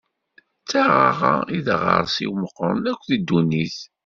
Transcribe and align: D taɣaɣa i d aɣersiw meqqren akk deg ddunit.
D 0.61 0.65
taɣaɣa 0.69 1.35
i 1.57 1.59
d 1.65 1.67
aɣersiw 1.75 2.33
meqqren 2.41 2.83
akk 2.91 3.01
deg 3.11 3.21
ddunit. 3.23 3.77